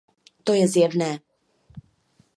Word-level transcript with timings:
To 0.45 0.51
je 0.57 0.63
zjevné. 0.73 1.11